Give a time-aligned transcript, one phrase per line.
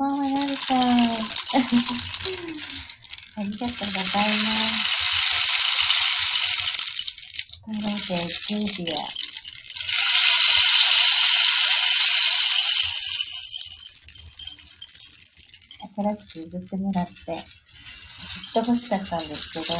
[0.00, 0.78] こんばんは、なるさん。
[3.36, 4.80] ありがとうございます。
[7.66, 8.96] タロでジュリア。
[16.02, 17.28] 新しく譲ってもらって、ず
[18.48, 19.74] っと欲しかったんですけど、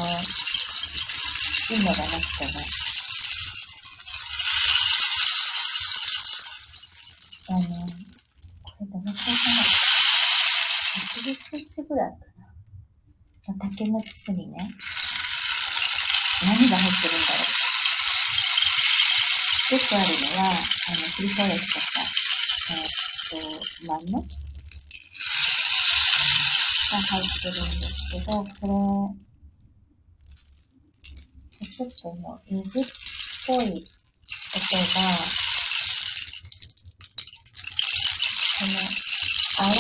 [1.76, 2.52] いいのがなくてね。
[7.48, 7.60] あの、
[8.62, 9.80] これどのくらいかな
[11.22, 12.54] ?80 センチぐらいかな。
[13.58, 14.58] 竹の筒にね、
[16.42, 17.60] 何が入ってるんだろう。
[19.70, 21.86] よくあるのは、あの、繰り返しとか、
[22.70, 22.88] えー、っ
[23.30, 24.26] と、万能が
[26.96, 29.14] 入ってるんですけど、こ
[31.60, 32.84] れ、ちょっともう水っ
[33.46, 33.68] ぽい音が、
[38.58, 38.74] この
[39.56, 39.70] 泡、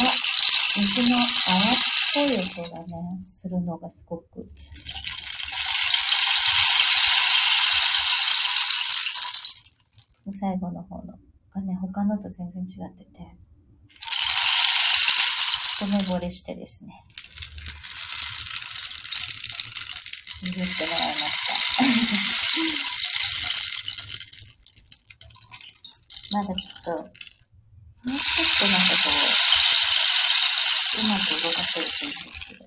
[0.76, 4.50] 水の泡っぽい音がね、するのがすごく、
[10.32, 11.14] 最後の方の
[11.54, 13.36] がね、他のと全然違ってて、
[15.82, 17.04] 一目惚れしてですね、
[20.42, 21.46] 譲ってもらいまし
[26.32, 26.34] た。
[26.38, 29.29] まだちょっと、もうちょっとなんかこう、
[31.00, 32.64] うまく動かせるといいんですけど。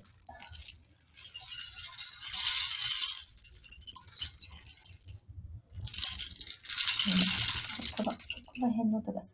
[7.06, 8.18] うん、この、こ
[8.58, 9.33] の辺の音がす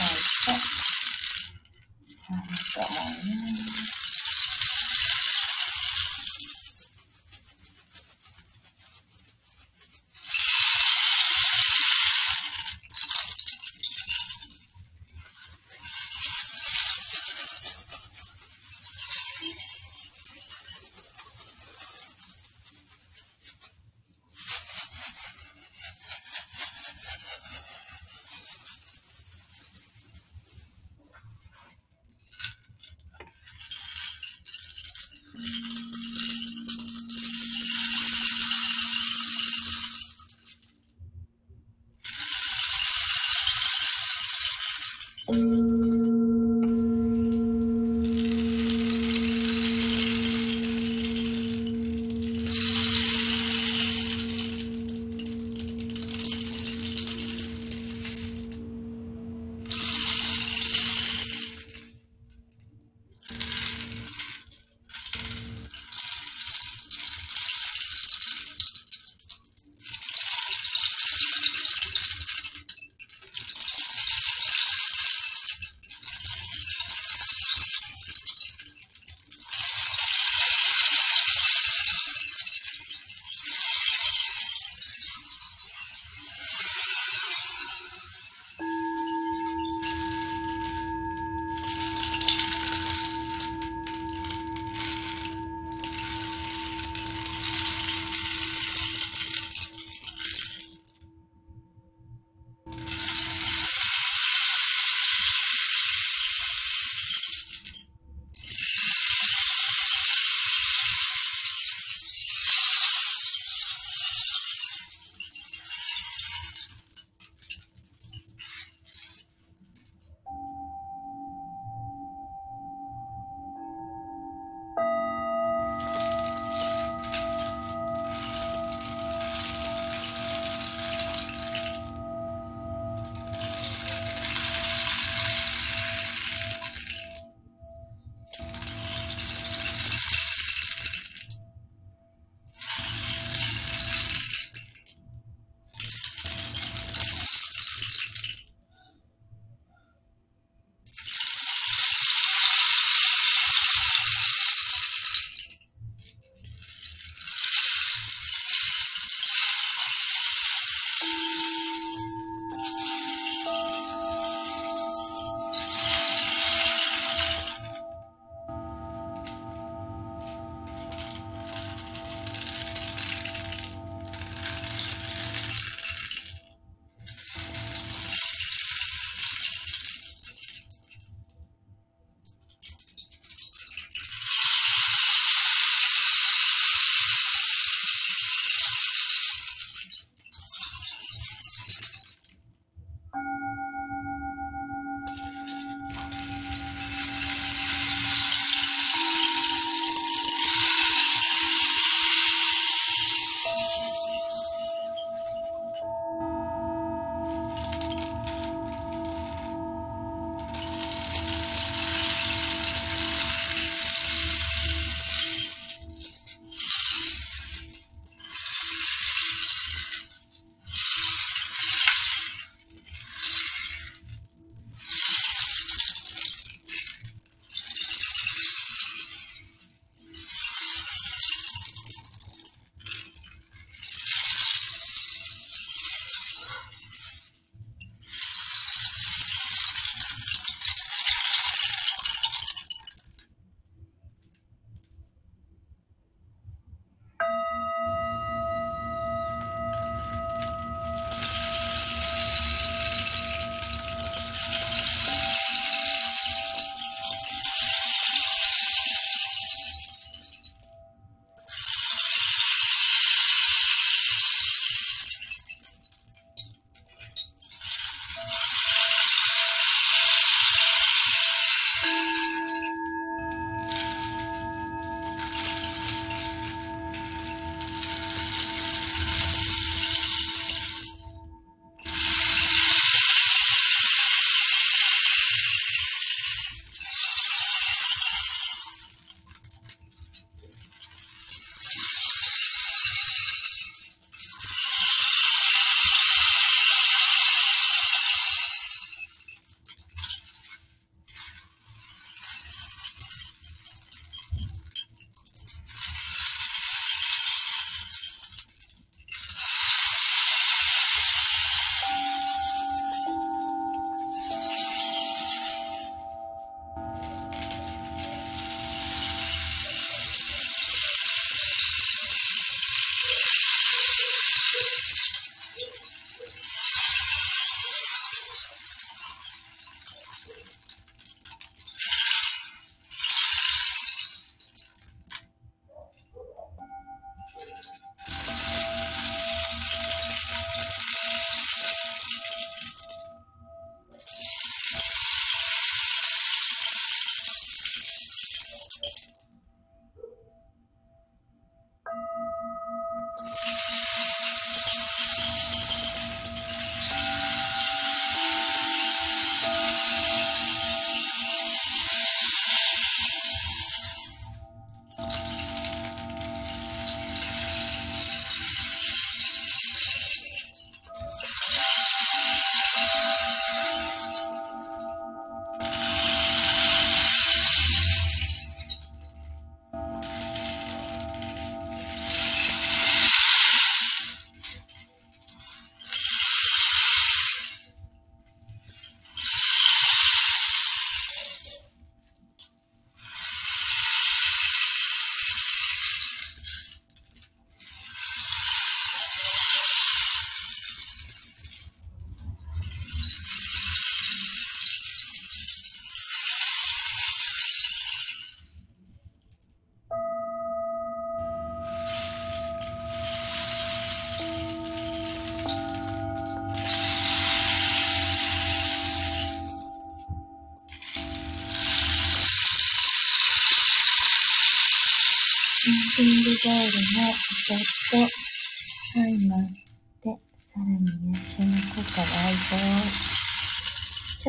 [0.00, 0.67] Like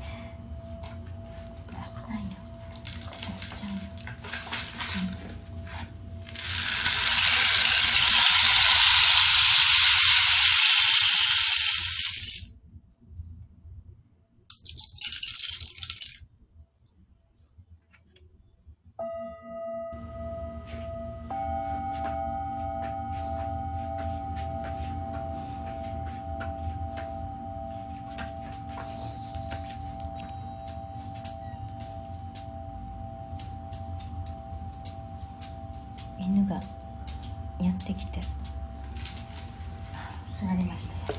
[37.65, 38.19] やってきて。
[40.41, 41.13] 座りました